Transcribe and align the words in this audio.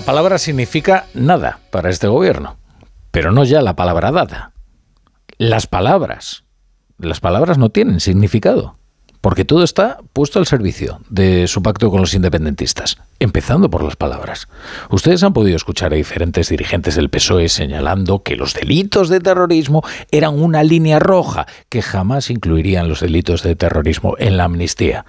La 0.00 0.06
palabra 0.06 0.38
significa 0.38 1.04
nada 1.12 1.58
para 1.70 1.90
este 1.90 2.08
gobierno, 2.08 2.56
pero 3.10 3.32
no 3.32 3.44
ya 3.44 3.60
la 3.60 3.76
palabra 3.76 4.10
dada. 4.10 4.52
Las 5.36 5.66
palabras. 5.66 6.44
Las 6.96 7.20
palabras 7.20 7.58
no 7.58 7.68
tienen 7.68 8.00
significado, 8.00 8.78
porque 9.20 9.44
todo 9.44 9.62
está 9.62 9.98
puesto 10.14 10.38
al 10.38 10.46
servicio 10.46 11.02
de 11.10 11.46
su 11.48 11.62
pacto 11.62 11.90
con 11.90 12.00
los 12.00 12.14
independentistas, 12.14 12.96
empezando 13.18 13.68
por 13.68 13.82
las 13.82 13.96
palabras. 13.96 14.48
Ustedes 14.88 15.22
han 15.22 15.34
podido 15.34 15.56
escuchar 15.56 15.92
a 15.92 15.96
diferentes 15.96 16.48
dirigentes 16.48 16.94
del 16.94 17.10
PSOE 17.10 17.50
señalando 17.50 18.22
que 18.22 18.36
los 18.36 18.54
delitos 18.54 19.10
de 19.10 19.20
terrorismo 19.20 19.82
eran 20.10 20.42
una 20.42 20.62
línea 20.62 20.98
roja, 20.98 21.46
que 21.68 21.82
jamás 21.82 22.30
incluirían 22.30 22.88
los 22.88 23.00
delitos 23.00 23.42
de 23.42 23.54
terrorismo 23.54 24.14
en 24.18 24.38
la 24.38 24.44
amnistía, 24.44 25.04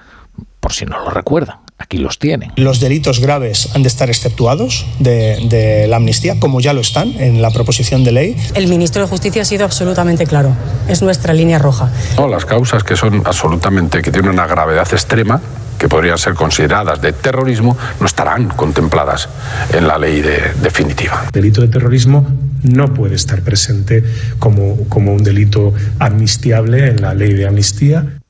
por 0.59 0.73
si 0.73 0.83
no 0.83 0.99
lo 0.99 1.11
recuerdan 1.11 1.60
aquí 1.81 1.97
los 1.97 2.19
tienen. 2.19 2.51
Los 2.55 2.79
delitos 2.79 3.19
graves 3.19 3.69
han 3.75 3.83
de 3.83 3.87
estar 3.87 4.09
exceptuados 4.09 4.85
de, 4.99 5.85
la 5.89 5.97
amnistía, 5.97 6.39
como 6.39 6.61
ya 6.61 6.73
lo 6.73 6.81
están 6.81 7.09
en 7.19 7.41
la 7.41 7.51
proposición 7.51 8.03
de 8.03 8.11
ley. 8.11 8.37
El 8.53 8.67
ministro 8.67 9.01
de 9.01 9.07
Justicia 9.07 9.41
ha 9.41 9.45
sido 9.45 9.65
absolutamente 9.65 10.25
claro. 10.25 10.55
Es 10.87 11.01
nuestra 11.01 11.33
línea 11.33 11.59
roja. 11.59 11.91
las 12.29 12.45
causas 12.45 12.83
que 12.83 12.95
son 12.95 13.23
absolutamente, 13.25 14.01
que 14.01 14.11
tienen 14.11 14.31
una 14.31 14.47
gravedad 14.47 14.87
extrema, 14.91 15.41
que 15.77 15.89
podrían 15.89 16.17
ser 16.17 16.35
consideradas 16.35 17.01
de 17.01 17.11
terrorismo, 17.11 17.75
no 17.99 18.05
estarán 18.05 18.49
contempladas 18.49 19.29
en 19.73 19.87
la 19.87 19.97
ley 19.97 20.21
definitiva. 20.61 21.23
El 21.25 21.31
delito 21.31 21.61
de 21.61 21.69
terrorismo 21.69 22.27
no 22.61 22.93
puede 22.93 23.15
estar 23.15 23.41
presente 23.41 24.03
como, 24.37 24.87
como 24.87 25.13
un 25.13 25.23
delito 25.23 25.73
amnistiable 25.97 26.87
en 26.87 27.01
la 27.01 27.15
ley 27.15 27.33
de 27.33 27.47
amnistía 27.47 28.20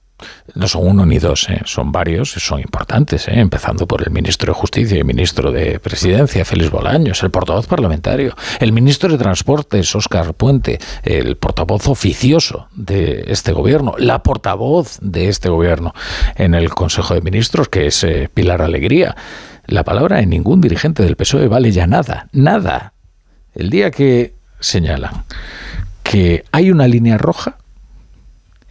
no 0.56 0.68
son 0.68 0.88
uno 0.88 1.06
ni 1.06 1.20
dos, 1.20 1.50
¿eh? 1.50 1.62
son 1.66 1.92
varios, 1.92 2.32
son 2.32 2.60
importantes, 2.60 3.28
¿eh? 3.28 3.40
empezando 3.40 3.88
por 3.88 4.04
el 4.04 4.12
ministro 4.12 4.54
de 4.54 4.60
Justicia 4.60 4.98
y 4.98 5.04
ministro 5.04 5.52
de 5.52 5.80
Presidencia, 5.80 6.46
Félix 6.46 6.72
Bolaños, 6.72 7.24
el 7.24 7.32
portavoz 7.32 7.68
parlamentario, 7.68 8.36
el 8.60 8.74
ministro 8.74 9.12
de 9.12 9.18
Transportes, 9.18 9.96
Óscar 9.96 10.34
Puente, 10.34 10.80
el 11.04 11.38
portavoz 11.38 11.88
oficioso 11.88 12.68
de 12.74 13.26
este 13.28 13.52
gobierno, 13.52 13.96
la 13.98 14.24
portavoz 14.24 14.98
de 15.02 15.28
este 15.28 15.50
gobierno 15.50 15.94
en 16.36 16.54
el 16.54 16.70
Consejo 16.70 17.14
de 17.14 17.22
Ministros, 17.22 17.70
que 17.70 17.88
es 17.88 18.04
eh, 18.04 18.30
Pilar 18.34 18.62
Alegría. 18.62 19.16
La 19.66 19.84
palabra 19.84 20.22
en 20.22 20.30
ningún 20.30 20.60
dirigente 20.60 21.04
del 21.04 21.16
PSOE 21.16 21.48
vale 21.48 21.72
ya 21.72 21.88
nada, 21.88 22.28
nada. 22.32 22.94
El 23.54 23.70
día 23.70 23.92
que 23.92 24.34
señalan 24.60 25.24
que 26.04 26.44
hay 26.52 26.72
una 26.72 26.88
línea 26.88 27.18
roja, 27.18 27.58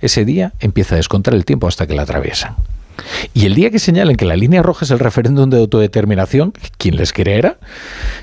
ese 0.00 0.24
día 0.24 0.52
empieza 0.60 0.94
a 0.94 0.98
descontar 0.98 1.34
el 1.34 1.44
tiempo 1.44 1.68
hasta 1.68 1.86
que 1.86 1.94
la 1.94 2.02
atraviesan. 2.02 2.56
Y 3.32 3.46
el 3.46 3.54
día 3.54 3.70
que 3.70 3.78
señalen 3.78 4.16
que 4.16 4.24
la 4.24 4.36
línea 4.36 4.62
roja 4.62 4.84
es 4.84 4.90
el 4.90 4.98
referéndum 4.98 5.48
de 5.48 5.58
autodeterminación, 5.58 6.52
¿quién 6.76 6.96
les 6.96 7.12
creerá? 7.12 7.58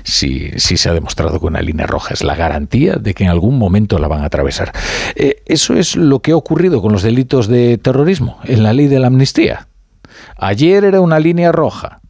Si, 0.04 0.50
si 0.56 0.76
se 0.76 0.88
ha 0.88 0.92
demostrado 0.92 1.40
que 1.40 1.46
una 1.46 1.62
línea 1.62 1.86
roja 1.86 2.14
es 2.14 2.22
la 2.22 2.36
garantía 2.36 2.94
de 2.94 3.14
que 3.14 3.24
en 3.24 3.30
algún 3.30 3.58
momento 3.58 3.98
la 3.98 4.08
van 4.08 4.22
a 4.22 4.26
atravesar. 4.26 4.72
Eh, 5.16 5.42
eso 5.46 5.74
es 5.74 5.96
lo 5.96 6.20
que 6.20 6.32
ha 6.32 6.36
ocurrido 6.36 6.80
con 6.80 6.92
los 6.92 7.02
delitos 7.02 7.48
de 7.48 7.78
terrorismo 7.78 8.38
en 8.44 8.62
la 8.62 8.72
ley 8.72 8.86
de 8.86 8.98
la 8.98 9.08
amnistía. 9.08 9.68
Ayer 10.36 10.84
era 10.84 11.00
una 11.00 11.18
línea 11.18 11.52
roja, 11.52 12.00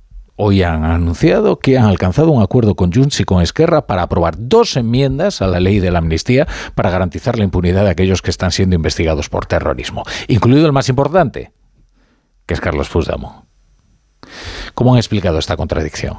Hoy 0.41 0.63
han 0.63 0.85
anunciado 0.85 1.59
que 1.59 1.79
han 1.79 1.87
alcanzado 1.87 2.31
un 2.31 2.41
acuerdo 2.41 2.77
con 2.77 2.93
Junts 2.93 3.19
y 3.19 3.25
con 3.25 3.43
Esquerra 3.43 3.89
para 3.89 4.03
aprobar 4.03 4.37
dos 4.39 4.77
enmiendas 4.77 5.43
a 5.43 5.49
la 5.49 5.59
ley 5.59 5.81
de 5.81 5.91
la 5.91 5.99
amnistía 5.99 6.47
para 6.77 6.91
garantizar 6.91 7.37
la 7.37 7.43
impunidad 7.43 7.83
de 7.83 7.91
aquellos 7.91 8.23
que 8.23 8.31
están 8.31 8.53
siendo 8.53 8.77
investigados 8.77 9.29
por 9.29 9.47
terrorismo, 9.47 10.05
incluido 10.29 10.65
el 10.65 10.73
más 10.73 10.89
importante, 10.89 11.51
que 12.47 12.55
es 12.55 12.61
Carlos 12.61 12.89
Puigdemont. 12.89 13.47
¿Cómo 14.75 14.93
han 14.93 14.99
explicado 14.99 15.41
esta 15.41 15.57
contradicción? 15.57 16.19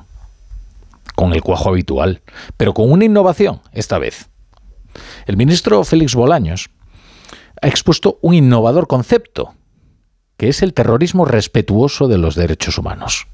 Con 1.16 1.31
el 1.31 1.42
cuajo 1.42 1.70
habitual, 1.70 2.22
pero 2.58 2.73
con 2.73 2.92
una 2.92 3.06
innovación 3.06 3.61
esta 3.72 4.00
vez. 4.00 4.30
El 5.27 5.38
ministro 5.38 5.82
Félix 5.86 6.14
Bolaños 6.14 6.70
ha 7.61 7.70
expuesto 7.70 8.20
un 8.21 8.33
innovador 8.33 8.88
concepto, 8.88 9.54
que 10.36 10.49
es 10.49 10.61
el 10.61 10.73
terrorismo 10.73 11.23
respetuoso 11.23 12.10
de 12.10 12.17
los 12.17 12.36
derechos 12.36 12.77
humanos 12.77 13.26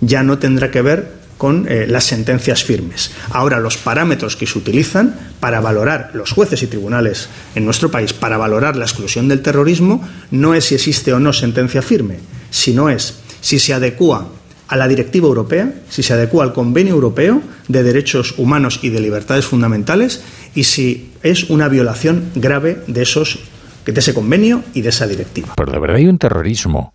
ya 0.00 0.22
no 0.22 0.38
tendrá 0.38 0.70
que 0.70 0.82
ver 0.82 1.24
con 1.38 1.66
eh, 1.68 1.86
las 1.88 2.04
sentencias 2.04 2.64
firmes. 2.64 3.10
Ahora, 3.30 3.58
los 3.60 3.76
parámetros 3.76 4.36
que 4.36 4.46
se 4.46 4.58
utilizan 4.58 5.14
para 5.40 5.60
valorar 5.60 6.10
los 6.14 6.30
jueces 6.30 6.62
y 6.62 6.66
tribunales 6.66 7.28
en 7.54 7.64
nuestro 7.64 7.90
país, 7.90 8.12
para 8.12 8.36
valorar 8.38 8.76
la 8.76 8.84
exclusión 8.84 9.28
del 9.28 9.42
terrorismo, 9.42 10.06
no 10.30 10.54
es 10.54 10.66
si 10.66 10.74
existe 10.76 11.12
o 11.12 11.20
no 11.20 11.32
sentencia 11.32 11.82
firme, 11.82 12.18
sino 12.50 12.88
es 12.88 13.20
si 13.40 13.58
se 13.58 13.74
adecúa 13.74 14.28
a 14.68 14.76
la 14.76 14.88
directiva 14.88 15.28
europea, 15.28 15.74
si 15.90 16.02
se 16.02 16.14
adecúa 16.14 16.44
al 16.44 16.54
convenio 16.54 16.94
europeo 16.94 17.42
de 17.68 17.82
derechos 17.82 18.34
humanos 18.38 18.80
y 18.82 18.90
de 18.90 19.00
libertades 19.00 19.44
fundamentales 19.44 20.22
y 20.54 20.64
si 20.64 21.12
es 21.22 21.50
una 21.50 21.68
violación 21.68 22.30
grave 22.34 22.78
de 22.86 23.02
esos 23.02 23.38
de 23.84 24.00
ese 24.00 24.14
convenio 24.14 24.64
y 24.72 24.80
de 24.80 24.88
esa 24.88 25.06
directiva. 25.06 25.52
Pero 25.56 25.72
de 25.72 25.78
verdad 25.78 25.96
hay 25.98 26.06
un 26.06 26.16
terrorismo 26.16 26.93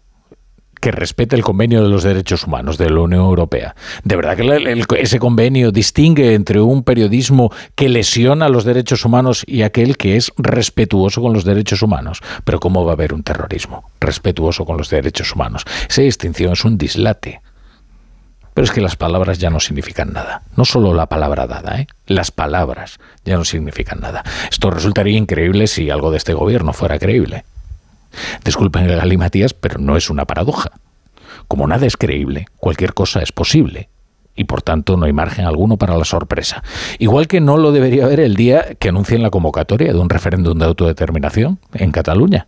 que 0.79 0.91
respete 0.91 1.35
el 1.35 1.43
convenio 1.43 1.83
de 1.83 1.89
los 1.89 2.03
derechos 2.03 2.45
humanos 2.45 2.77
de 2.77 2.89
la 2.89 3.01
Unión 3.01 3.23
Europea. 3.23 3.75
¿De 4.03 4.15
verdad 4.15 4.37
que 4.37 4.85
ese 4.99 5.19
convenio 5.19 5.71
distingue 5.71 6.33
entre 6.33 6.61
un 6.61 6.83
periodismo 6.83 7.51
que 7.75 7.89
lesiona 7.89 8.49
los 8.49 8.63
derechos 8.63 9.05
humanos 9.05 9.43
y 9.47 9.63
aquel 9.63 9.97
que 9.97 10.15
es 10.15 10.31
respetuoso 10.37 11.21
con 11.21 11.33
los 11.33 11.43
derechos 11.43 11.81
humanos? 11.81 12.21
Pero 12.43 12.59
¿cómo 12.59 12.85
va 12.85 12.91
a 12.91 12.93
haber 12.93 13.13
un 13.13 13.23
terrorismo 13.23 13.89
respetuoso 13.99 14.65
con 14.65 14.77
los 14.77 14.89
derechos 14.89 15.33
humanos? 15.33 15.65
Esa 15.89 16.01
distinción 16.01 16.53
es 16.53 16.65
un 16.65 16.77
dislate. 16.77 17.41
Pero 18.53 18.65
es 18.65 18.71
que 18.71 18.81
las 18.81 18.95
palabras 18.95 19.39
ya 19.39 19.49
no 19.49 19.59
significan 19.59 20.11
nada. 20.11 20.41
No 20.57 20.65
solo 20.65 20.93
la 20.93 21.05
palabra 21.05 21.47
dada, 21.47 21.79
¿eh? 21.79 21.87
las 22.07 22.31
palabras 22.31 22.99
ya 23.23 23.37
no 23.37 23.45
significan 23.45 24.01
nada. 24.01 24.23
Esto 24.51 24.69
resultaría 24.69 25.17
increíble 25.17 25.67
si 25.67 25.89
algo 25.89 26.11
de 26.11 26.17
este 26.17 26.33
gobierno 26.33 26.73
fuera 26.73 26.99
creíble. 26.99 27.45
Disculpen 28.43 28.87
Gali 28.87 29.17
Matías, 29.17 29.53
pero 29.53 29.79
no 29.79 29.97
es 29.97 30.09
una 30.09 30.25
paradoja. 30.25 30.71
Como 31.47 31.67
nada 31.67 31.85
es 31.85 31.97
creíble, 31.97 32.45
cualquier 32.57 32.93
cosa 32.93 33.21
es 33.21 33.31
posible. 33.31 33.89
Y 34.35 34.45
por 34.45 34.61
tanto 34.61 34.95
no 34.95 35.05
hay 35.05 35.13
margen 35.13 35.45
alguno 35.45 35.77
para 35.77 35.97
la 35.97 36.05
sorpresa. 36.05 36.63
Igual 36.97 37.27
que 37.27 37.41
no 37.41 37.57
lo 37.57 37.71
debería 37.71 38.05
haber 38.05 38.21
el 38.21 38.35
día 38.35 38.75
que 38.79 38.89
anuncien 38.89 39.21
la 39.21 39.31
convocatoria 39.31 39.91
de 39.91 39.99
un 39.99 40.09
referéndum 40.09 40.57
de 40.57 40.65
autodeterminación 40.65 41.59
en 41.73 41.91
Cataluña. 41.91 42.47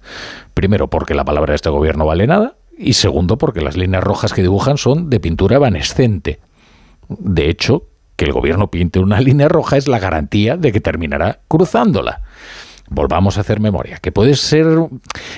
Primero 0.53 0.89
porque 0.89 1.15
la 1.15 1.25
palabra 1.25 1.51
de 1.51 1.55
este 1.55 1.69
gobierno 1.69 2.05
vale 2.05 2.27
nada 2.27 2.55
y 2.77 2.93
segundo 2.93 3.37
porque 3.37 3.61
las 3.61 3.75
líneas 3.75 4.03
rojas 4.03 4.33
que 4.33 4.41
dibujan 4.41 4.77
son 4.77 5.09
de 5.09 5.19
pintura 5.19 5.57
evanescente. 5.57 6.39
De 7.09 7.49
hecho, 7.49 7.87
que 8.15 8.25
el 8.25 8.31
gobierno 8.31 8.71
pinte 8.71 8.99
una 8.99 9.19
línea 9.19 9.49
roja 9.49 9.75
es 9.75 9.87
la 9.87 9.99
garantía 9.99 10.55
de 10.55 10.71
que 10.71 10.79
terminará 10.79 11.39
cruzándola 11.47 12.21
volvamos 12.91 13.37
a 13.37 13.41
hacer 13.41 13.59
memoria, 13.59 13.97
que 13.97 14.11
puede 14.11 14.35
ser, 14.35 14.67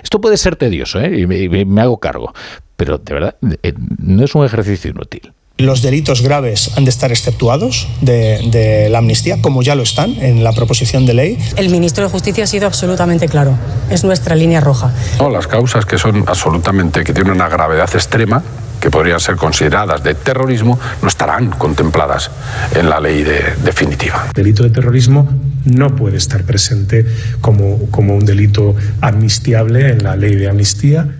esto 0.03 0.19
puede 0.19 0.38
ser 0.38 0.56
tedioso, 0.56 1.00
¿eh? 1.00 1.19
y, 1.19 1.25
me, 1.25 1.81
hago 1.81 2.00
cargo, 2.00 2.34
pero 2.75 2.97
de 2.97 3.14
verdad 3.14 3.36
eh, 3.62 3.74
no 4.00 4.25
es 4.25 4.36
un 4.36 4.44
ejercicio 4.44 4.91
inútil. 4.91 5.31
Los 5.59 5.84
delitos 5.84 6.24
graves 6.24 6.72
han 6.75 6.84
de 6.84 6.90
estar 6.90 7.12
exceptuados 7.12 7.88
de, 8.02 8.88
la 8.90 8.97
amnistía, 8.97 9.40
como 9.40 9.62
ya 9.62 9.75
lo 9.75 9.84
están 9.84 10.12
en 10.19 10.44
la 10.44 10.52
proposición 10.52 11.06
de 11.06 11.13
ley. 11.13 11.38
El 11.58 11.69
ministro 11.69 12.03
de 12.03 12.09
Justicia 12.09 12.46
ha 12.46 12.47
sido 12.47 12.66
absolutamente 12.66 13.28
claro. 13.28 13.56
Es 13.92 14.03
nuestra 14.03 14.36
línea 14.36 14.62
roja. 14.62 14.92
las 15.31 15.46
causas 15.46 15.86
que 15.86 16.00
son 16.00 16.25
absolutamente, 16.28 17.03
que 17.03 17.13
tienen 17.13 17.34
una 17.34 17.50
gravedad 17.50 17.90
extrema, 17.94 18.42
que 18.81 18.90
podrían 18.90 19.19
ser 19.19 19.36
consideradas 19.36 20.03
de 20.03 20.16
terrorismo 20.16 20.80
no 21.02 21.08
estarán 21.08 21.52
contempladas 21.52 22.31
en 22.75 22.90
la 22.90 23.00
ley 23.00 23.24
definitiva. 23.63 24.25
El 24.30 24.34
delito 24.34 24.63
de 24.63 24.72
terrorismo 24.72 25.30
no 25.66 25.96
puede 25.96 26.18
estar 26.18 26.44
presente 26.44 27.06
como, 27.41 27.90
como 27.91 28.16
un 28.16 28.25
delito 28.25 28.75
amnistiable 29.01 29.90
en 29.90 30.03
la 30.03 30.16
ley 30.16 30.35
de 30.35 30.50
amnistía. 30.50 31.19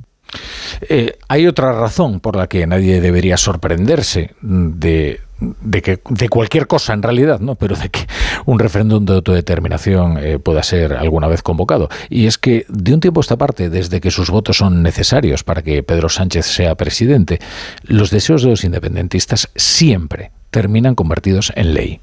Eh, 0.82 1.18
hay 1.28 1.48
otra 1.48 1.74
razón 1.74 2.20
por 2.20 2.36
la 2.36 2.48
que 2.48 2.66
nadie 2.66 3.02
debería 3.02 3.38
sorprenderse 3.38 4.32
de, 4.42 5.22
de, 5.62 5.82
que, 5.82 6.00
de 6.10 6.30
cualquier 6.30 6.68
cosa 6.68 6.94
en 6.94 7.04
realidad, 7.04 7.40
¿no? 7.40 7.56
pero 7.56 7.76
de 7.76 7.90
que 7.90 8.08
un 8.46 8.60
referéndum 8.60 9.06
de 9.06 9.14
autodeterminación 9.14 10.18
eh, 10.18 10.40
pueda 10.40 10.64
ser 10.64 10.94
alguna 10.94 11.28
vez 11.28 11.42
convocado. 11.42 11.90
Y 12.10 12.28
es 12.28 12.38
que 12.38 12.66
de 12.70 12.94
un 12.94 13.00
tiempo 13.00 13.20
a 13.20 13.24
esta 13.24 13.38
parte, 13.38 13.70
desde 13.70 14.02
que 14.02 14.12
sus 14.12 14.30
votos 14.30 14.58
son 14.58 14.82
necesarios 14.82 15.44
para 15.44 15.62
que 15.62 15.84
Pedro 15.84 16.10
Sánchez 16.10 16.46
sea 16.46 16.76
presidente, 16.76 17.40
los 17.84 18.10
deseos 18.10 18.44
de 18.44 18.50
los 18.50 18.64
independentistas 18.64 19.50
siempre 19.56 20.32
terminan 20.50 20.96
convertidos 20.96 21.52
en 21.56 21.74
ley. 21.74 22.00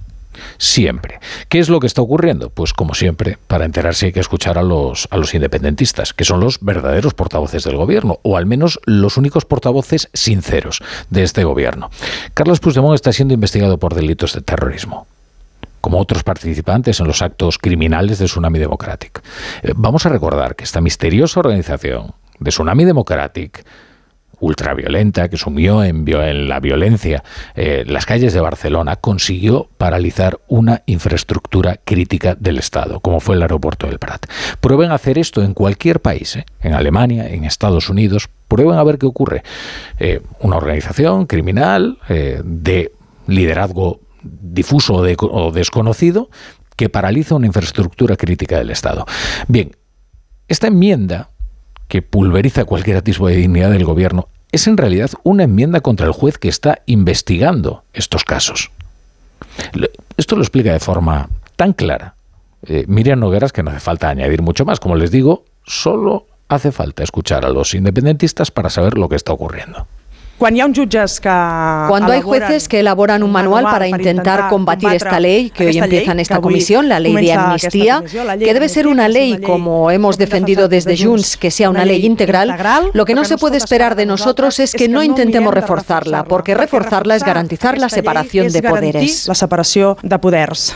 Siempre. 0.58 1.20
¿Qué 1.48 1.58
es 1.58 1.68
lo 1.68 1.80
que 1.80 1.86
está 1.86 2.02
ocurriendo? 2.02 2.50
Pues 2.50 2.72
como 2.72 2.94
siempre, 2.94 3.38
para 3.46 3.64
enterarse 3.64 4.06
hay 4.06 4.12
que 4.12 4.20
escuchar 4.20 4.58
a 4.58 4.62
los, 4.62 5.08
a 5.10 5.16
los 5.16 5.34
independentistas, 5.34 6.12
que 6.12 6.24
son 6.24 6.40
los 6.40 6.60
verdaderos 6.60 7.14
portavoces 7.14 7.64
del 7.64 7.76
gobierno, 7.76 8.18
o 8.22 8.36
al 8.36 8.46
menos 8.46 8.80
los 8.84 9.16
únicos 9.16 9.44
portavoces 9.44 10.08
sinceros 10.12 10.82
de 11.10 11.22
este 11.22 11.44
gobierno. 11.44 11.90
Carlos 12.34 12.60
Puigdemont 12.60 12.94
está 12.94 13.12
siendo 13.12 13.34
investigado 13.34 13.78
por 13.78 13.94
delitos 13.94 14.34
de 14.34 14.42
terrorismo 14.42 15.06
como 15.80 15.98
otros 15.98 16.22
participantes 16.22 17.00
en 17.00 17.06
los 17.06 17.22
actos 17.22 17.56
criminales 17.56 18.18
de 18.18 18.26
Tsunami 18.26 18.58
Democratic. 18.58 19.22
Eh, 19.62 19.72
vamos 19.74 20.04
a 20.04 20.10
recordar 20.10 20.54
que 20.54 20.64
esta 20.64 20.80
misteriosa 20.80 21.40
organización 21.40 22.12
de 22.38 22.50
Tsunami 22.50 22.84
Democratic 22.84 23.64
ultraviolenta, 24.40 25.28
que 25.28 25.36
sumió 25.36 25.84
en, 25.84 26.04
la 26.48 26.60
violencia 26.60 27.22
eh, 27.54 27.84
las 27.86 28.06
calles 28.06 28.32
de 28.32 28.40
Barcelona, 28.40 28.96
consiguió 28.96 29.68
paralizar 29.78 30.38
una 30.48 30.82
infraestructura 30.86 31.78
crítica 31.84 32.34
del 32.34 32.58
Estado, 32.58 33.00
como 33.00 33.20
fue 33.20 33.36
el 33.36 33.42
aeropuerto 33.42 33.86
del 33.86 33.98
Prat. 33.98 34.26
Prueben 34.60 34.92
hacer 34.92 35.18
esto 35.18 35.42
en 35.42 35.54
cualquier 35.54 36.00
país, 36.00 36.36
¿eh? 36.36 36.46
en 36.62 36.74
Alemania, 36.74 37.28
en 37.28 37.44
Estados 37.44 37.88
Unidos, 37.88 38.28
prueben 38.48 38.78
a 38.78 38.84
ver 38.84 38.98
qué 38.98 39.06
ocurre. 39.06 39.42
Eh, 39.98 40.20
una 40.40 40.56
organización 40.56 41.26
criminal 41.26 41.98
de 42.08 42.92
liderazgo 43.26 44.00
difuso 44.22 44.94
o 44.94 45.52
desconocido 45.52 46.30
que 46.76 46.88
paraliza 46.88 47.34
una 47.34 47.46
infraestructura 47.46 48.16
crítica 48.16 48.58
del 48.58 48.70
Estado. 48.70 49.06
Bien, 49.48 49.70
esta 50.48 50.66
enmienda 50.66 51.30
que 51.90 52.00
pulveriza 52.02 52.64
cualquier 52.64 52.96
atisbo 52.96 53.28
de 53.28 53.36
dignidad 53.36 53.70
del 53.70 53.84
gobierno 53.84 54.28
es 54.52 54.66
en 54.68 54.76
realidad 54.76 55.10
una 55.24 55.42
enmienda 55.42 55.80
contra 55.80 56.06
el 56.06 56.12
juez 56.12 56.38
que 56.38 56.48
está 56.48 56.82
investigando 56.86 57.82
estos 57.92 58.24
casos. 58.24 58.70
Esto 60.16 60.36
lo 60.36 60.42
explica 60.42 60.72
de 60.72 60.80
forma 60.80 61.28
tan 61.56 61.72
clara 61.72 62.14
eh, 62.62 62.84
Miriam 62.86 63.18
Nogueras 63.18 63.52
que 63.52 63.62
no 63.62 63.70
hace 63.70 63.80
falta 63.80 64.08
añadir 64.08 64.40
mucho 64.40 64.64
más. 64.64 64.78
Como 64.78 64.94
les 64.94 65.10
digo, 65.10 65.44
solo 65.64 66.26
hace 66.48 66.70
falta 66.72 67.02
escuchar 67.02 67.44
a 67.44 67.50
los 67.50 67.74
independentistas 67.74 68.50
para 68.50 68.70
saber 68.70 68.96
lo 68.96 69.08
que 69.08 69.16
está 69.16 69.32
ocurriendo. 69.32 69.86
Cuando 70.40 72.12
hay 72.12 72.22
jueces 72.22 72.66
que 72.66 72.80
elaboran 72.80 73.22
un 73.22 73.30
manual 73.30 73.64
para 73.64 73.86
intentar 73.86 74.48
combatir 74.48 74.88
esta 74.94 75.20
ley 75.20 75.50
que 75.50 75.66
hoy 75.66 75.76
empieza 75.76 76.12
en 76.12 76.20
esta 76.20 76.40
comisión, 76.40 76.88
la 76.88 76.98
ley 76.98 77.14
de 77.14 77.32
amnistía, 77.32 78.02
que 78.38 78.54
debe 78.54 78.70
ser 78.70 78.86
una 78.86 79.06
ley, 79.08 79.38
como 79.38 79.90
hemos 79.90 80.16
defendido 80.16 80.66
desde 80.68 80.96
Junts, 80.96 81.36
que 81.36 81.50
sea 81.50 81.68
una 81.68 81.84
ley 81.84 82.06
integral, 82.06 82.56
lo 82.94 83.04
que 83.04 83.14
no 83.14 83.24
se 83.24 83.36
puede 83.36 83.58
esperar 83.58 83.96
de 83.96 84.06
nosotros 84.06 84.58
es 84.60 84.72
que 84.72 84.88
no 84.88 85.02
intentemos 85.02 85.52
reforzarla, 85.52 86.24
porque 86.24 86.54
reforzarla 86.54 87.16
es 87.16 87.22
garantizar 87.22 87.76
la 87.76 87.90
separación 87.90 88.50
de 88.50 88.62
poderes. 88.62 89.28
La 89.28 89.34
separación 89.34 89.96
de 90.02 90.18
poderes. 90.18 90.74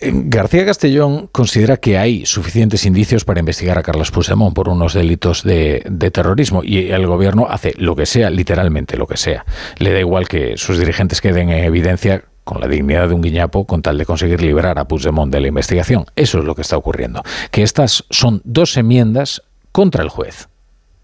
Eh, 0.00 0.10
García 0.14 0.64
Castellón 0.64 1.28
considera 1.30 1.76
que 1.76 1.98
hay 1.98 2.24
suficientes 2.24 2.86
indicios 2.86 3.24
para 3.24 3.40
investigar 3.40 3.76
a 3.76 3.82
Carlos 3.82 4.10
Puigdemont 4.10 4.54
por 4.54 4.70
unos 4.70 4.94
delitos 4.94 5.42
de 5.42 6.10
terrorismo 6.12 6.62
y 6.64 6.90
el 6.90 7.06
gobierno 7.06 7.46
hace 7.50 7.74
lo 7.76 7.94
que 7.94 8.06
sea, 8.06 8.30
literalmente 8.30 8.85
lo 8.94 9.06
que 9.06 9.16
sea. 9.16 9.44
Le 9.78 9.92
da 9.92 9.98
igual 9.98 10.28
que 10.28 10.56
sus 10.56 10.78
dirigentes 10.78 11.20
queden 11.20 11.50
en 11.50 11.64
evidencia 11.64 12.24
con 12.44 12.60
la 12.60 12.68
dignidad 12.68 13.08
de 13.08 13.14
un 13.14 13.22
guiñapo 13.22 13.66
con 13.66 13.82
tal 13.82 13.98
de 13.98 14.06
conseguir 14.06 14.40
liberar 14.40 14.78
a 14.78 14.86
Puigdemont 14.86 15.32
de 15.32 15.40
la 15.40 15.48
investigación. 15.48 16.06
Eso 16.14 16.38
es 16.38 16.44
lo 16.44 16.54
que 16.54 16.62
está 16.62 16.76
ocurriendo. 16.76 17.24
Que 17.50 17.64
estas 17.64 18.04
son 18.10 18.40
dos 18.44 18.76
enmiendas 18.76 19.42
contra 19.72 20.04
el 20.04 20.10
juez. 20.10 20.48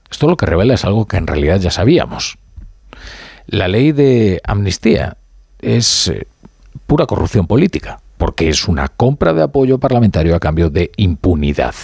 Esto 0.08 0.28
lo 0.28 0.36
que 0.36 0.46
revela 0.46 0.74
es 0.74 0.84
algo 0.84 1.06
que 1.06 1.16
en 1.16 1.26
realidad 1.26 1.58
ya 1.58 1.72
sabíamos. 1.72 2.38
La 3.46 3.66
ley 3.66 3.90
de 3.90 4.40
amnistía 4.44 5.16
es 5.60 6.08
eh, 6.08 6.26
pura 6.86 7.06
corrupción 7.06 7.46
política, 7.48 8.00
porque 8.18 8.48
es 8.48 8.68
una 8.68 8.86
compra 8.88 9.32
de 9.32 9.42
apoyo 9.42 9.78
parlamentario 9.78 10.36
a 10.36 10.40
cambio 10.40 10.70
de 10.70 10.92
impunidad. 10.96 11.74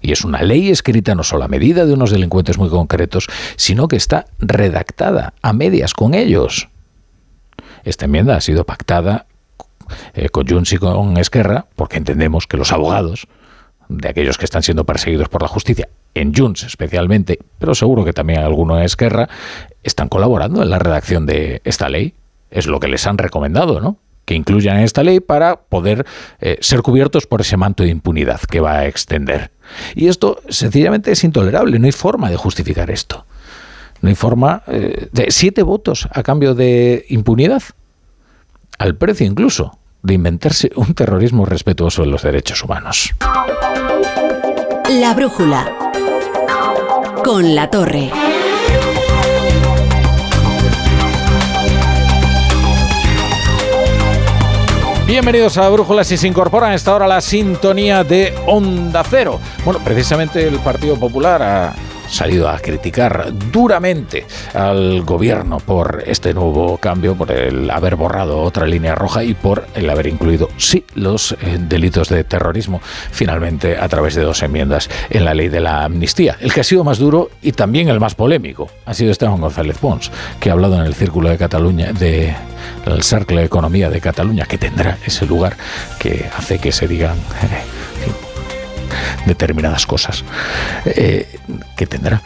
Y 0.00 0.12
es 0.12 0.24
una 0.24 0.42
ley 0.42 0.70
escrita 0.70 1.14
no 1.14 1.22
solo 1.22 1.44
a 1.44 1.48
medida 1.48 1.86
de 1.86 1.92
unos 1.92 2.10
delincuentes 2.10 2.58
muy 2.58 2.68
concretos, 2.68 3.26
sino 3.56 3.88
que 3.88 3.96
está 3.96 4.26
redactada 4.38 5.34
a 5.42 5.52
medias 5.52 5.94
con 5.94 6.14
ellos. 6.14 6.68
Esta 7.84 8.04
enmienda 8.04 8.36
ha 8.36 8.40
sido 8.40 8.64
pactada 8.64 9.26
eh, 10.14 10.28
con 10.28 10.46
Junts 10.46 10.72
y 10.72 10.78
con 10.78 11.16
Esquerra, 11.16 11.66
porque 11.76 11.96
entendemos 11.96 12.46
que 12.46 12.56
los 12.56 12.72
abogados 12.72 13.26
de 13.88 14.08
aquellos 14.08 14.36
que 14.36 14.44
están 14.44 14.62
siendo 14.62 14.84
perseguidos 14.84 15.28
por 15.28 15.42
la 15.42 15.48
justicia, 15.48 15.88
en 16.14 16.34
Junts 16.34 16.64
especialmente, 16.64 17.38
pero 17.58 17.74
seguro 17.74 18.04
que 18.04 18.12
también 18.12 18.40
alguno 18.40 18.76
en 18.76 18.84
Esquerra, 18.84 19.28
están 19.82 20.08
colaborando 20.08 20.62
en 20.62 20.70
la 20.70 20.78
redacción 20.78 21.26
de 21.26 21.62
esta 21.64 21.88
ley. 21.88 22.14
Es 22.50 22.66
lo 22.66 22.80
que 22.80 22.88
les 22.88 23.06
han 23.06 23.18
recomendado, 23.18 23.80
¿no? 23.80 23.98
Que 24.28 24.34
incluyan 24.34 24.76
en 24.76 24.84
esta 24.84 25.02
ley 25.02 25.20
para 25.20 25.56
poder 25.56 26.04
eh, 26.38 26.58
ser 26.60 26.82
cubiertos 26.82 27.26
por 27.26 27.40
ese 27.40 27.56
manto 27.56 27.82
de 27.82 27.88
impunidad 27.88 28.40
que 28.42 28.60
va 28.60 28.72
a 28.72 28.86
extender. 28.86 29.50
Y 29.94 30.08
esto 30.08 30.42
sencillamente 30.50 31.10
es 31.10 31.24
intolerable, 31.24 31.78
no 31.78 31.86
hay 31.86 31.92
forma 31.92 32.28
de 32.28 32.36
justificar 32.36 32.90
esto. 32.90 33.24
No 34.02 34.10
hay 34.10 34.14
forma 34.14 34.64
eh, 34.66 35.08
de 35.12 35.30
siete 35.30 35.62
votos 35.62 36.08
a 36.12 36.22
cambio 36.22 36.54
de 36.54 37.06
impunidad, 37.08 37.62
al 38.78 38.96
precio 38.96 39.26
incluso 39.26 39.78
de 40.02 40.12
inventarse 40.12 40.72
un 40.76 40.92
terrorismo 40.92 41.46
respetuoso 41.46 42.02
de 42.02 42.08
los 42.08 42.22
derechos 42.22 42.62
humanos. 42.62 43.14
La 44.90 45.14
brújula 45.14 45.72
con 47.24 47.54
la 47.54 47.70
torre. 47.70 48.10
Bienvenidos 55.08 55.56
a 55.56 55.66
Brújula 55.70 56.04
si 56.04 56.18
se 56.18 56.28
incorporan 56.28 56.72
a 56.72 56.74
esta 56.74 56.94
hora 56.94 57.06
la 57.06 57.22
sintonía 57.22 58.04
de 58.04 58.34
Onda 58.46 59.02
Cero. 59.08 59.40
Bueno, 59.64 59.80
precisamente 59.82 60.46
el 60.46 60.58
Partido 60.58 60.96
Popular 61.00 61.42
ha 61.42 61.74
salido 62.08 62.48
a 62.48 62.58
criticar 62.58 63.32
duramente 63.52 64.26
al 64.54 65.02
gobierno 65.02 65.58
por 65.58 66.02
este 66.06 66.34
nuevo 66.34 66.78
cambio, 66.78 67.14
por 67.14 67.30
el 67.32 67.70
haber 67.70 67.96
borrado 67.96 68.42
otra 68.42 68.66
línea 68.66 68.94
roja 68.94 69.24
y 69.24 69.34
por 69.34 69.66
el 69.74 69.88
haber 69.90 70.06
incluido, 70.06 70.48
sí, 70.56 70.84
los 70.94 71.32
eh, 71.32 71.58
delitos 71.60 72.08
de 72.08 72.24
terrorismo, 72.24 72.80
finalmente 73.10 73.78
a 73.78 73.88
través 73.88 74.14
de 74.14 74.22
dos 74.22 74.42
enmiendas 74.42 74.88
en 75.10 75.24
la 75.24 75.34
ley 75.34 75.48
de 75.48 75.60
la 75.60 75.84
amnistía. 75.84 76.36
El 76.40 76.52
que 76.52 76.60
ha 76.60 76.64
sido 76.64 76.84
más 76.84 76.98
duro 76.98 77.30
y 77.42 77.52
también 77.52 77.88
el 77.88 78.00
más 78.00 78.14
polémico 78.14 78.70
ha 78.86 78.94
sido 78.94 79.10
Esteban 79.10 79.40
González 79.40 79.78
Pons, 79.78 80.10
que 80.40 80.50
ha 80.50 80.52
hablado 80.52 80.76
en 80.76 80.86
el 80.86 80.94
Círculo 80.94 81.28
de 81.28 81.38
Cataluña 81.38 81.92
de 81.92 82.34
el 82.86 83.02
Cercle 83.02 83.40
de 83.40 83.46
Economía 83.46 83.90
de 83.90 84.00
Cataluña, 84.00 84.46
que 84.46 84.58
tendrá 84.58 84.98
ese 85.04 85.26
lugar 85.26 85.56
que 85.98 86.28
hace 86.36 86.58
que 86.58 86.72
se 86.72 86.88
digan 86.88 87.16
determinadas 89.26 89.86
cosas 89.86 90.24
eh, 90.86 91.26
que 91.76 91.86
tendrá. 91.86 92.22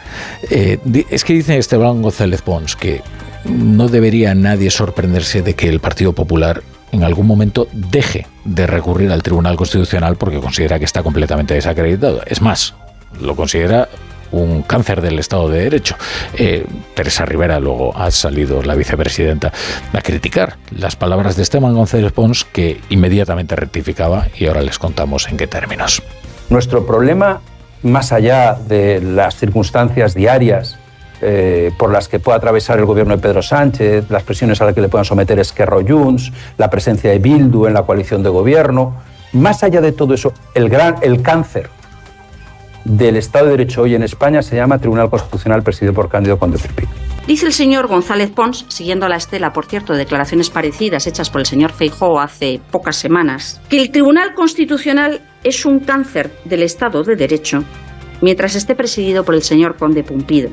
Eh, 0.51 0.79
es 1.11 1.25
que 1.25 1.35
dice 1.35 1.59
Esteban 1.59 2.03
González 2.03 2.43
Pons 2.43 2.77
que 2.77 3.03
no 3.45 3.89
debería 3.89 4.35
nadie 4.35 4.71
sorprenderse 4.71 5.43
de 5.43 5.55
que 5.55 5.69
el 5.69 5.81
Partido 5.81 6.13
Popular 6.13 6.63
en 6.93 7.05
algún 7.05 7.27
momento 7.27 7.69
deje 7.73 8.27
de 8.45 8.67
recurrir 8.67 9.11
al 9.11 9.23
Tribunal 9.23 9.57
Constitucional 9.57 10.17
porque 10.17 10.41
considera 10.41 10.79
que 10.79 10.85
está 10.85 11.03
completamente 11.03 11.55
desacreditado. 11.55 12.21
Es 12.27 12.41
más, 12.43 12.75
lo 13.21 13.35
considera 13.35 13.89
un 14.31 14.63
cáncer 14.63 15.01
del 15.01 15.19
Estado 15.19 15.49
de 15.49 15.61
Derecho. 15.61 15.97
Eh, 16.37 16.67
Teresa 16.95 17.25
Rivera 17.25 17.61
luego 17.61 17.97
ha 17.97 18.11
salido, 18.11 18.63
la 18.63 18.75
vicepresidenta, 18.75 19.53
a 19.93 20.01
criticar 20.01 20.57
las 20.71 20.97
palabras 20.97 21.37
de 21.37 21.43
Esteban 21.43 21.75
González 21.75 22.13
Pons, 22.13 22.45
que 22.45 22.81
inmediatamente 22.89 23.57
rectificaba 23.57 24.29
y 24.37 24.47
ahora 24.47 24.63
les 24.63 24.79
contamos 24.79 25.29
en 25.29 25.37
qué 25.37 25.47
términos. 25.47 26.03
Nuestro 26.51 26.87
problema, 26.87 27.41
más 27.83 28.13
allá 28.13 28.55
de 28.55 29.01
las 29.01 29.37
circunstancias 29.37 30.15
diarias 30.15 30.79
eh, 31.21 31.71
por 31.79 31.93
las 31.93 32.09
que 32.09 32.19
pueda 32.19 32.39
atravesar 32.39 32.79
el 32.79 32.85
gobierno 32.85 33.15
de 33.15 33.23
Pedro 33.23 33.43
Sánchez, 33.43 34.11
las 34.11 34.25
presiones 34.25 34.61
a 34.61 34.65
las 34.65 34.75
que 34.75 34.81
le 34.81 34.89
puedan 34.89 35.05
someter 35.05 35.39
Esquerra 35.39 35.77
Junts, 35.87 36.33
la 36.59 36.69
presencia 36.69 37.11
de 37.11 37.21
Bildu 37.21 37.67
en 37.67 37.75
la 37.75 37.83
coalición 37.83 38.23
de 38.23 38.29
gobierno, 38.29 38.95
más 39.33 39.63
allá 39.63 39.81
de 39.81 39.93
todo 39.93 40.15
eso, 40.15 40.33
el, 40.55 40.69
gran, 40.69 40.97
el 41.01 41.23
cáncer 41.23 41.71
del 42.85 43.17
Estado 43.17 43.47
de 43.47 43.51
Derecho 43.53 43.83
hoy 43.83 43.95
en 43.95 44.03
España 44.03 44.43
se 44.43 44.57
llama 44.57 44.79
Tribunal 44.79 45.11
Constitucional 45.11 45.63
presidido 45.63 45.95
por 45.95 46.09
Cándido 46.09 46.39
Conde 46.39 46.59
Pipí. 46.59 47.02
Dice 47.33 47.47
el 47.47 47.55
señor 47.55 47.87
González 47.87 48.31
Pons, 48.31 48.67
siguiendo 48.69 49.09
la 49.09 49.17
estela, 49.17 49.55
por 49.55 49.65
cierto, 49.65 49.95
de 49.95 50.01
declaraciones 50.01 50.51
parecidas 50.51 51.07
hechas 51.07 51.31
por 51.31 51.41
el 51.41 51.47
señor 51.47 51.73
Feijóo 51.73 52.21
hace 52.21 52.61
pocas 52.71 52.97
semanas, 52.97 53.59
que 53.71 53.81
el 53.81 53.91
Tribunal 53.91 54.35
Constitucional 54.35 55.23
es 55.43 55.65
un 55.65 55.81
cáncer 55.81 56.31
del 56.45 56.63
Estado 56.63 57.03
de 57.03 57.17
Derecho 57.17 57.65
mientras 58.21 58.55
esté 58.55 58.75
presidido 58.75 59.25
por 59.25 59.35
el 59.35 59.41
señor 59.41 59.79
Conde 59.79 60.05
Pumpido, 60.05 60.51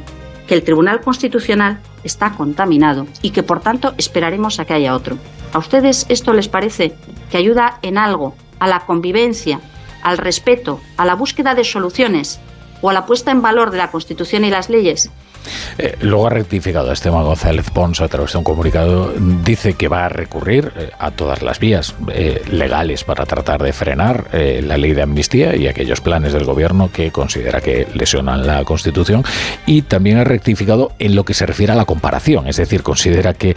que 0.48 0.54
el 0.54 0.64
Tribunal 0.64 1.02
Constitucional 1.02 1.82
está 2.06 2.32
contaminado 2.32 3.08
y 3.22 3.32
que 3.32 3.44
por 3.44 3.60
tanto 3.60 3.94
esperaremos 3.98 4.62
a 4.62 4.64
que 4.64 4.76
haya 4.76 4.96
otro. 4.96 5.18
¿A 5.52 5.58
ustedes 5.58 6.06
esto 6.08 6.32
les 6.32 6.48
parece 6.48 6.94
que 7.30 7.36
ayuda 7.36 7.80
en 7.82 7.98
algo 7.98 8.36
a 8.58 8.70
la 8.70 8.86
convivencia, 8.86 9.60
al 10.02 10.18
respeto, 10.18 10.80
a 10.96 11.04
la 11.04 11.16
búsqueda 11.16 11.56
de 11.56 11.66
soluciones 11.66 12.40
o 12.82 12.90
a 12.90 12.94
la 12.94 13.06
puesta 13.06 13.32
en 13.32 13.42
valor 13.42 13.70
de 13.70 13.80
la 13.80 13.92
Constitución 13.92 14.46
y 14.46 14.50
las 14.50 14.70
leyes? 14.70 15.12
Eh, 15.78 15.96
luego 16.02 16.28
ha 16.28 16.30
rectificado 16.30 16.92
Esteban 16.92 17.24
González 17.24 17.70
Pons 17.72 18.02
a 18.02 18.08
través 18.08 18.32
de 18.32 18.38
un 18.38 18.44
comunicado. 18.44 19.14
Dice 19.44 19.74
que 19.74 19.88
va 19.88 20.06
a 20.06 20.10
recurrir 20.10 20.72
eh, 20.78 20.92
a 20.98 21.12
todas 21.12 21.42
las 21.42 21.60
vías 21.60 21.96
eh, 22.12 22.42
legales 22.52 23.04
para 23.04 23.26
tratar 23.26 23.62
de 23.64 23.74
frenar 23.74 24.28
la 24.32 24.78
ley 24.78 24.94
de 24.94 25.02
amnistía 25.02 25.56
y 25.56 25.68
aquellos 25.68 26.02
planes 26.02 26.34
del 26.34 26.46
gobierno 26.46 26.92
que 26.92 27.12
considera 27.12 27.62
que 27.62 27.88
lesionan 27.94 28.46
la 28.46 28.64
Constitución. 28.64 29.24
Y 29.66 29.84
también 29.84 30.18
ha 30.18 30.24
rectificado 30.24 30.92
en 31.00 31.16
lo 31.16 31.24
que 31.24 31.34
se 31.34 31.46
refiere 31.46 31.74
a 31.74 31.76
la 31.76 31.86
comparación. 31.86 32.48
Es 32.48 32.58
decir, 32.58 32.84
considera 32.84 33.34
que 33.34 33.56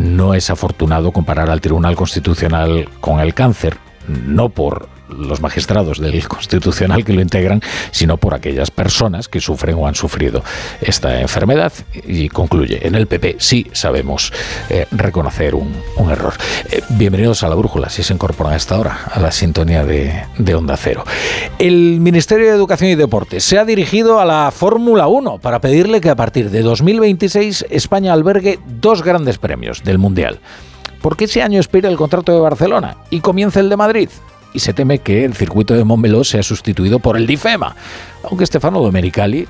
no 0.00 0.34
es 0.34 0.50
afortunado 0.50 1.12
comparar 1.12 1.50
al 1.50 1.60
Tribunal 1.60 1.96
Constitucional 1.96 2.88
con 3.00 3.20
el 3.20 3.34
cáncer, 3.34 3.76
no 4.06 4.48
por 4.48 4.97
los 5.10 5.40
magistrados 5.40 5.98
del 5.98 6.26
Constitucional 6.26 7.04
que 7.04 7.12
lo 7.12 7.20
integran, 7.20 7.60
sino 7.90 8.16
por 8.16 8.34
aquellas 8.34 8.70
personas 8.70 9.28
que 9.28 9.40
sufren 9.40 9.76
o 9.76 9.86
han 9.86 9.94
sufrido 9.94 10.42
esta 10.80 11.20
enfermedad. 11.20 11.72
Y 12.06 12.28
concluye, 12.28 12.86
en 12.86 12.94
el 12.94 13.06
PP 13.06 13.36
sí 13.38 13.66
sabemos 13.72 14.32
eh, 14.68 14.86
reconocer 14.90 15.54
un, 15.54 15.68
error. 16.10 16.34
Eh, 16.70 16.82
bienvenidos 16.90 17.42
a 17.42 17.48
la 17.48 17.54
brújula, 17.54 17.90
si 17.90 18.02
se 18.02 18.14
incorporan 18.14 18.54
a 18.54 18.56
esta 18.56 18.78
hora, 18.78 19.00
a 19.12 19.20
la 19.20 19.30
sintonía 19.30 19.84
de, 19.84 20.54
Onda 20.54 20.76
Cero. 20.76 21.04
El 21.58 22.00
Ministerio 22.00 22.46
de 22.46 22.54
Educación 22.54 22.90
y 22.90 22.94
Deporte 22.94 23.40
se 23.40 23.58
ha 23.58 23.64
dirigido 23.64 24.20
a 24.20 24.24
la 24.24 24.50
Fórmula 24.50 25.06
1 25.06 25.38
para 25.38 25.60
pedirle 25.60 26.00
que 26.00 26.10
a 26.10 26.16
partir 26.16 26.50
de 26.50 26.62
2026 26.62 27.66
España 27.70 28.12
albergue 28.12 28.58
dos 28.80 29.02
grandes 29.02 29.38
premios 29.38 29.84
del 29.84 29.98
Mundial. 29.98 30.40
Porque 31.02 31.26
ese 31.26 31.42
año 31.42 31.58
expira 31.58 31.88
el 31.88 31.96
contrato 31.96 32.32
de 32.32 32.40
Barcelona 32.40 32.96
y 33.10 33.20
comienza 33.20 33.60
el 33.60 33.68
de 33.68 33.76
Madrid 33.76 34.08
y 34.52 34.60
se 34.60 34.72
teme 34.72 34.98
que 34.98 35.24
el 35.24 35.34
circuito 35.34 35.74
de 35.74 35.84
Montmeló 35.84 36.24
sea 36.24 36.42
sustituido 36.42 36.98
por 36.98 37.16
el 37.16 37.26
Difema, 37.26 37.76
aunque 38.22 38.46
Stefano 38.46 38.80
Domenicali 38.80 39.46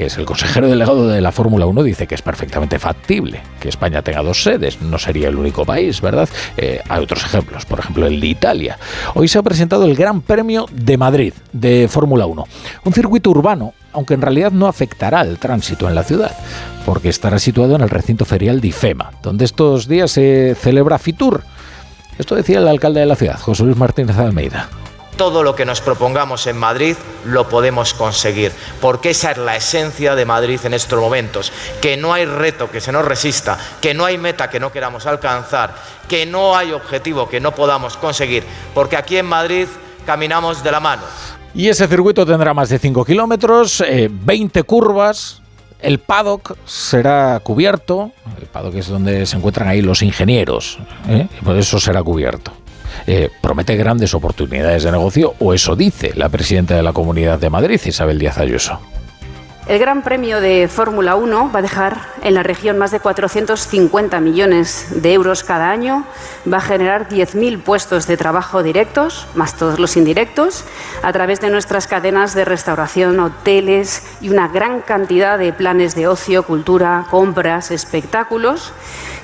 que 0.00 0.06
es 0.06 0.16
el 0.16 0.24
consejero 0.24 0.66
delegado 0.66 1.08
de 1.08 1.20
la 1.20 1.30
Fórmula 1.30 1.66
1, 1.66 1.82
dice 1.82 2.06
que 2.06 2.14
es 2.14 2.22
perfectamente 2.22 2.78
factible 2.78 3.42
que 3.60 3.68
España 3.68 4.00
tenga 4.00 4.22
dos 4.22 4.42
sedes. 4.42 4.80
No 4.80 4.98
sería 4.98 5.28
el 5.28 5.36
único 5.36 5.66
país, 5.66 6.00
¿verdad? 6.00 6.26
Eh, 6.56 6.80
hay 6.88 7.02
otros 7.02 7.22
ejemplos, 7.22 7.66
por 7.66 7.80
ejemplo 7.80 8.06
el 8.06 8.18
de 8.18 8.26
Italia. 8.28 8.78
Hoy 9.12 9.28
se 9.28 9.38
ha 9.38 9.42
presentado 9.42 9.84
el 9.84 9.94
Gran 9.94 10.22
Premio 10.22 10.64
de 10.72 10.96
Madrid 10.96 11.34
de 11.52 11.86
Fórmula 11.86 12.24
1. 12.24 12.46
Un 12.86 12.92
circuito 12.94 13.28
urbano, 13.28 13.74
aunque 13.92 14.14
en 14.14 14.22
realidad 14.22 14.52
no 14.52 14.68
afectará 14.68 15.20
al 15.20 15.38
tránsito 15.38 15.86
en 15.86 15.94
la 15.94 16.02
ciudad, 16.02 16.34
porque 16.86 17.10
estará 17.10 17.38
situado 17.38 17.74
en 17.74 17.82
el 17.82 17.90
recinto 17.90 18.24
ferial 18.24 18.62
de 18.62 18.70
donde 19.22 19.44
estos 19.44 19.86
días 19.86 20.12
se 20.12 20.56
celebra 20.58 20.98
Fitur. 20.98 21.42
Esto 22.20 22.34
decía 22.34 22.58
el 22.58 22.68
alcalde 22.68 23.00
de 23.00 23.06
la 23.06 23.16
ciudad, 23.16 23.40
José 23.40 23.62
Luis 23.62 23.78
Martínez 23.78 24.18
Almeida 24.18 24.68
todo 25.16 25.42
lo 25.42 25.54
que 25.54 25.66
nos 25.66 25.82
propongamos 25.82 26.46
en 26.46 26.56
Madrid 26.56 26.96
lo 27.26 27.46
podemos 27.46 27.92
conseguir, 27.92 28.52
porque 28.80 29.10
esa 29.10 29.32
es 29.32 29.36
la 29.36 29.54
esencia 29.54 30.14
de 30.14 30.24
Madrid 30.24 30.58
en 30.64 30.72
estos 30.72 30.98
momentos, 30.98 31.52
que 31.82 31.98
no 31.98 32.14
hay 32.14 32.24
reto 32.24 32.70
que 32.70 32.80
se 32.80 32.90
nos 32.90 33.04
resista, 33.04 33.58
que 33.82 33.92
no 33.92 34.06
hay 34.06 34.16
meta 34.16 34.48
que 34.48 34.58
no 34.58 34.72
queramos 34.72 35.04
alcanzar, 35.04 35.74
que 36.08 36.24
no 36.24 36.56
hay 36.56 36.72
objetivo 36.72 37.28
que 37.28 37.38
no 37.38 37.54
podamos 37.54 37.98
conseguir, 37.98 38.44
porque 38.72 38.96
aquí 38.96 39.18
en 39.18 39.26
Madrid 39.26 39.66
caminamos 40.06 40.64
de 40.64 40.72
la 40.72 40.80
mano. 40.80 41.02
Y 41.54 41.68
ese 41.68 41.86
circuito 41.86 42.24
tendrá 42.24 42.54
más 42.54 42.70
de 42.70 42.78
5 42.78 43.04
kilómetros, 43.04 43.84
20 44.08 44.58
eh, 44.58 44.62
curvas, 44.62 45.42
el 45.82 45.98
paddock 45.98 46.56
será 46.64 47.40
cubierto, 47.42 48.12
el 48.40 48.46
paddock 48.46 48.76
es 48.76 48.88
donde 48.88 49.26
se 49.26 49.36
encuentran 49.36 49.68
ahí 49.68 49.82
los 49.82 50.02
ingenieros, 50.02 50.78
¿eh? 51.08 51.26
por 51.44 51.56
eso 51.56 51.78
será 51.78 52.02
cubierto. 52.02 52.52
Eh, 53.06 53.30
promete 53.40 53.76
grandes 53.76 54.14
oportunidades 54.14 54.82
de 54.82 54.92
negocio, 54.92 55.34
o 55.38 55.54
eso 55.54 55.76
dice 55.76 56.12
la 56.14 56.28
presidenta 56.28 56.76
de 56.76 56.82
la 56.82 56.92
Comunidad 56.92 57.38
de 57.38 57.50
Madrid, 57.50 57.80
Isabel 57.84 58.18
Díaz 58.18 58.38
Ayuso. 58.38 58.78
El 59.70 59.78
Gran 59.78 60.02
Premio 60.02 60.40
de 60.40 60.66
Fórmula 60.66 61.14
1 61.14 61.52
va 61.54 61.60
a 61.60 61.62
dejar 61.62 62.08
en 62.22 62.34
la 62.34 62.42
región 62.42 62.76
más 62.76 62.90
de 62.90 62.98
450 62.98 64.18
millones 64.18 64.88
de 65.00 65.12
euros 65.12 65.44
cada 65.44 65.70
año, 65.70 66.02
va 66.52 66.56
a 66.56 66.60
generar 66.60 67.08
10.000 67.08 67.62
puestos 67.62 68.08
de 68.08 68.16
trabajo 68.16 68.64
directos, 68.64 69.28
más 69.36 69.56
todos 69.56 69.78
los 69.78 69.96
indirectos, 69.96 70.64
a 71.04 71.12
través 71.12 71.40
de 71.40 71.50
nuestras 71.50 71.86
cadenas 71.86 72.34
de 72.34 72.44
restauración, 72.44 73.20
hoteles 73.20 74.02
y 74.20 74.30
una 74.30 74.48
gran 74.48 74.80
cantidad 74.80 75.38
de 75.38 75.52
planes 75.52 75.94
de 75.94 76.08
ocio, 76.08 76.42
cultura, 76.42 77.06
compras, 77.08 77.70
espectáculos, 77.70 78.72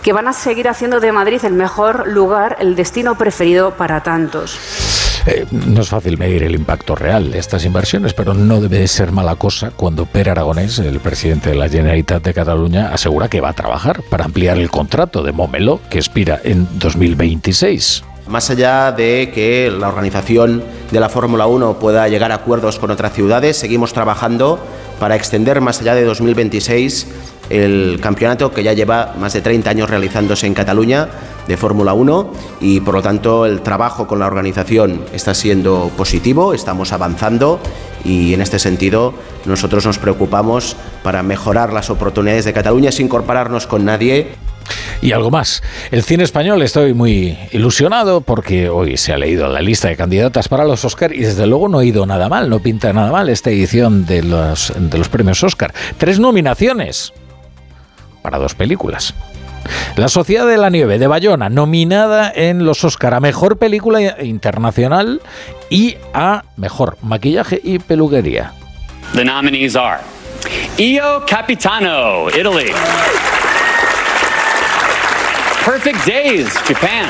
que 0.04 0.12
van 0.12 0.28
a 0.28 0.32
seguir 0.32 0.68
haciendo 0.68 1.00
de 1.00 1.10
Madrid 1.10 1.44
el 1.44 1.54
mejor 1.54 2.06
lugar, 2.06 2.56
el 2.60 2.76
destino 2.76 3.18
preferido 3.18 3.72
para 3.72 4.04
tantos. 4.04 5.05
Eh, 5.26 5.44
no 5.50 5.80
es 5.80 5.88
fácil 5.88 6.18
medir 6.18 6.44
el 6.44 6.54
impacto 6.54 6.94
real 6.94 7.32
de 7.32 7.38
estas 7.38 7.64
inversiones, 7.64 8.14
pero 8.14 8.32
no 8.32 8.60
debe 8.60 8.78
de 8.78 8.86
ser 8.86 9.10
mala 9.10 9.34
cosa 9.34 9.72
cuando 9.74 10.06
Per 10.06 10.30
Aragonés, 10.30 10.78
el 10.78 11.00
presidente 11.00 11.50
de 11.50 11.56
la 11.56 11.68
Generalitat 11.68 12.22
de 12.22 12.32
Cataluña, 12.32 12.92
asegura 12.92 13.28
que 13.28 13.40
va 13.40 13.48
a 13.48 13.54
trabajar 13.54 14.02
para 14.02 14.24
ampliar 14.24 14.56
el 14.56 14.70
contrato 14.70 15.24
de 15.24 15.32
Momelo, 15.32 15.80
que 15.90 15.98
expira 15.98 16.40
en 16.44 16.68
2026. 16.78 18.04
Más 18.28 18.50
allá 18.50 18.92
de 18.92 19.30
que 19.34 19.70
la 19.70 19.88
organización 19.88 20.62
de 20.90 21.00
la 21.00 21.08
Fórmula 21.08 21.46
1 21.46 21.78
pueda 21.78 22.08
llegar 22.08 22.30
a 22.30 22.36
acuerdos 22.36 22.78
con 22.78 22.90
otras 22.90 23.12
ciudades, 23.12 23.56
seguimos 23.56 23.92
trabajando 23.92 24.60
para 25.00 25.16
extender 25.16 25.60
más 25.60 25.80
allá 25.80 25.94
de 25.94 26.04
2026 26.04 27.06
el 27.50 27.98
campeonato 28.00 28.52
que 28.52 28.62
ya 28.62 28.72
lleva 28.72 29.14
más 29.18 29.32
de 29.32 29.40
30 29.40 29.70
años 29.70 29.90
realizándose 29.90 30.46
en 30.46 30.54
Cataluña 30.54 31.08
de 31.46 31.56
Fórmula 31.56 31.92
1 31.92 32.32
y 32.60 32.80
por 32.80 32.94
lo 32.94 33.02
tanto 33.02 33.46
el 33.46 33.60
trabajo 33.60 34.06
con 34.06 34.18
la 34.18 34.26
organización 34.26 35.04
está 35.12 35.34
siendo 35.34 35.90
positivo, 35.96 36.54
estamos 36.54 36.92
avanzando 36.92 37.60
y 38.04 38.34
en 38.34 38.40
este 38.40 38.58
sentido 38.58 39.14
nosotros 39.44 39.86
nos 39.86 39.98
preocupamos 39.98 40.76
para 41.02 41.22
mejorar 41.22 41.72
las 41.72 41.90
oportunidades 41.90 42.44
de 42.44 42.52
Cataluña 42.52 42.92
sin 42.92 43.06
incorporarnos 43.06 43.66
con 43.66 43.84
nadie. 43.84 44.28
Y 45.02 45.12
algo 45.12 45.30
más. 45.30 45.62
El 45.90 46.02
cine 46.02 46.24
español 46.24 46.62
estoy 46.62 46.94
muy 46.94 47.38
ilusionado 47.52 48.22
porque 48.22 48.68
hoy 48.68 48.96
se 48.96 49.12
ha 49.12 49.18
leído 49.18 49.46
la 49.48 49.60
lista 49.60 49.88
de 49.88 49.96
candidatas 49.96 50.48
para 50.48 50.64
los 50.64 50.84
Oscar 50.84 51.14
y 51.14 51.20
desde 51.20 51.46
luego 51.46 51.68
no 51.68 51.78
ha 51.78 51.84
ido 51.84 52.06
nada 52.06 52.28
mal, 52.28 52.48
no 52.48 52.60
pinta 52.60 52.92
nada 52.92 53.12
mal 53.12 53.28
esta 53.28 53.50
edición 53.50 54.06
de 54.06 54.22
los, 54.22 54.72
de 54.76 54.98
los 54.98 55.08
premios 55.08 55.44
Oscar. 55.44 55.72
Tres 55.98 56.18
nominaciones 56.18 57.12
para 58.26 58.38
dos 58.38 58.56
películas. 58.56 59.14
La 59.94 60.08
Sociedad 60.08 60.48
de 60.48 60.56
la 60.56 60.68
Nieve 60.68 60.98
de 60.98 61.06
Bayona, 61.06 61.48
nominada 61.48 62.32
en 62.34 62.64
los 62.64 62.82
Oscar 62.82 63.14
a 63.14 63.20
Mejor 63.20 63.56
Película 63.56 64.20
Internacional 64.20 65.20
y 65.70 65.96
a 66.12 66.42
Mejor 66.56 66.98
Maquillaje 67.02 67.60
y 67.62 67.78
Peluquería. 67.78 68.52
The 69.14 69.24
nominees 69.24 69.76
are 69.76 70.00
Io 70.76 71.24
Capitano, 71.24 72.28
Italy. 72.30 72.72
Perfect 75.64 76.04
Days, 76.04 76.48
Japan. 76.66 77.06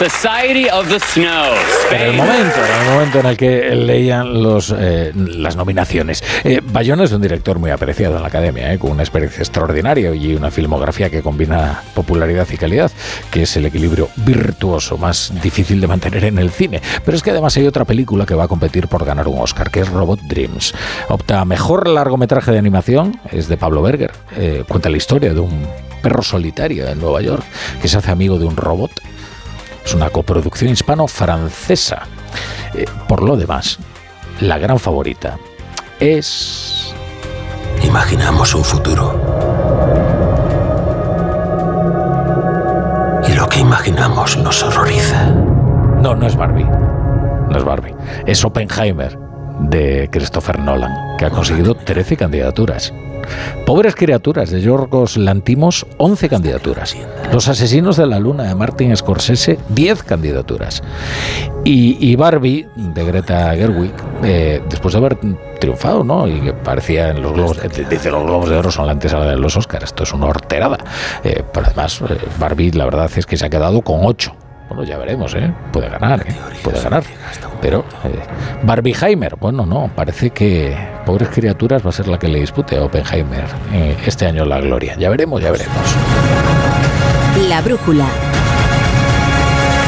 Society 0.00 0.66
of 0.72 0.88
the 0.88 0.98
Snow. 0.98 1.52
En 1.92 2.00
el 2.00 2.16
momento, 2.16 2.56
en 2.56 2.80
el 2.80 2.94
momento 2.94 3.20
en 3.20 3.26
el 3.26 3.36
que 3.36 3.74
leían 3.74 4.42
los, 4.42 4.74
eh, 4.74 5.12
las 5.14 5.56
nominaciones. 5.56 6.24
Eh, 6.42 6.62
Bayona 6.64 7.04
es 7.04 7.12
un 7.12 7.20
director 7.20 7.58
muy 7.58 7.70
apreciado 7.70 8.16
en 8.16 8.22
la 8.22 8.28
academia, 8.28 8.72
eh, 8.72 8.78
con 8.78 8.92
una 8.92 9.02
experiencia 9.02 9.40
extraordinaria 9.40 10.14
y 10.14 10.34
una 10.34 10.50
filmografía 10.50 11.10
que 11.10 11.20
combina 11.20 11.82
popularidad 11.92 12.48
y 12.50 12.56
calidad, 12.56 12.90
que 13.30 13.42
es 13.42 13.54
el 13.58 13.66
equilibrio 13.66 14.08
virtuoso 14.16 14.96
más 14.96 15.34
difícil 15.42 15.82
de 15.82 15.86
mantener 15.86 16.24
en 16.24 16.38
el 16.38 16.50
cine. 16.50 16.80
Pero 17.04 17.14
es 17.14 17.22
que 17.22 17.32
además 17.32 17.58
hay 17.58 17.66
otra 17.66 17.84
película 17.84 18.24
que 18.24 18.34
va 18.34 18.44
a 18.44 18.48
competir 18.48 18.88
por 18.88 19.04
ganar 19.04 19.28
un 19.28 19.38
Oscar, 19.38 19.70
que 19.70 19.80
es 19.80 19.88
Robot 19.90 20.20
Dreams. 20.20 20.72
Opta 21.10 21.42
a 21.42 21.44
mejor 21.44 21.86
largometraje 21.86 22.52
de 22.52 22.58
animación, 22.58 23.20
es 23.30 23.48
de 23.48 23.58
Pablo 23.58 23.82
Berger. 23.82 24.12
Cuenta 24.66 24.88
la 24.88 24.96
historia 24.96 25.34
de 25.34 25.40
un 25.40 25.68
perro 26.00 26.22
solitario 26.22 26.88
en 26.88 26.98
Nueva 26.98 27.20
York 27.20 27.44
que 27.82 27.88
se 27.88 27.98
hace 27.98 28.10
amigo 28.10 28.38
de 28.38 28.46
un 28.46 28.56
robot 28.56 28.92
es 29.90 29.94
una 29.94 30.10
coproducción 30.10 30.70
hispano-francesa. 30.70 32.02
Eh, 32.74 32.84
por 33.08 33.24
lo 33.24 33.36
demás, 33.36 33.80
la 34.40 34.56
gran 34.56 34.78
favorita 34.78 35.36
es... 35.98 36.94
Imaginamos 37.82 38.54
un 38.54 38.62
futuro. 38.62 39.20
Y 43.26 43.32
lo 43.32 43.48
que 43.48 43.58
imaginamos 43.58 44.36
nos 44.36 44.62
horroriza. 44.62 45.24
No, 45.26 46.14
no 46.14 46.24
es 46.28 46.36
Barbie. 46.36 46.68
No 47.48 47.58
es 47.58 47.64
Barbie. 47.64 47.96
Es 48.26 48.44
Oppenheimer 48.44 49.29
de 49.62 50.08
Christopher 50.10 50.58
Nolan, 50.58 51.16
que 51.16 51.26
ha 51.26 51.30
conseguido 51.30 51.74
13 51.74 52.16
candidaturas. 52.16 52.92
Pobres 53.66 53.94
criaturas 53.94 54.50
de 54.50 54.60
Yorgos 54.60 55.16
Lantimos, 55.16 55.86
11 55.98 56.28
candidaturas. 56.28 56.96
Los 57.32 57.48
asesinos 57.48 57.96
de 57.96 58.06
la 58.06 58.18
luna 58.18 58.44
de 58.44 58.54
Martin 58.54 58.96
Scorsese, 58.96 59.58
10 59.68 60.02
candidaturas. 60.02 60.82
Y, 61.64 62.16
Barbie, 62.16 62.66
de 62.74 63.04
Greta 63.04 63.54
Gerwig, 63.54 63.92
eh, 64.24 64.62
después 64.68 64.94
de 64.94 64.98
haber 64.98 65.18
triunfado, 65.60 66.02
¿no? 66.02 66.26
Y 66.26 66.40
que 66.40 66.52
parecía 66.52 67.10
en 67.10 67.22
los 67.22 67.32
globos, 67.32 67.58
eh, 67.58 67.86
dice 67.88 68.10
los 68.10 68.24
globos 68.24 68.48
de 68.48 68.56
oro 68.56 68.70
son 68.70 68.86
la 68.86 68.92
antesala 68.92 69.26
de 69.26 69.36
los 69.36 69.56
Oscars, 69.56 69.84
esto 69.84 70.02
es 70.02 70.12
una 70.12 70.26
horterada. 70.26 70.78
Eh, 71.22 71.44
pero 71.52 71.66
además, 71.66 72.02
Barbie, 72.38 72.72
la 72.72 72.86
verdad 72.86 73.10
es 73.14 73.26
que 73.26 73.36
se 73.36 73.46
ha 73.46 73.50
quedado 73.50 73.82
con 73.82 74.00
8 74.02 74.34
bueno, 74.70 74.84
ya 74.84 74.96
veremos, 74.98 75.34
¿eh? 75.34 75.52
Puede 75.72 75.88
ganar, 75.88 76.20
¿eh? 76.28 76.34
Puede 76.62 76.80
ganar. 76.80 77.02
Pero 77.60 77.84
eh, 78.04 78.20
Barbieheimer, 78.62 79.34
bueno, 79.34 79.66
no, 79.66 79.90
parece 79.96 80.30
que 80.30 80.76
Pobres 81.04 81.28
Criaturas 81.30 81.84
va 81.84 81.90
a 81.90 81.92
ser 81.92 82.06
la 82.06 82.20
que 82.20 82.28
le 82.28 82.38
dispute 82.38 82.76
a 82.76 82.84
Oppenheimer 82.84 83.46
eh, 83.72 83.96
este 84.06 84.26
año 84.26 84.44
la 84.44 84.60
gloria. 84.60 84.94
Ya 84.96 85.10
veremos, 85.10 85.42
ya 85.42 85.50
veremos. 85.50 85.76
La 87.48 87.60
brújula. 87.62 88.06